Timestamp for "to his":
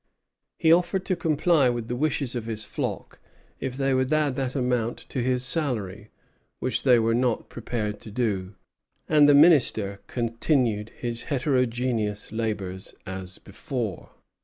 5.09-5.45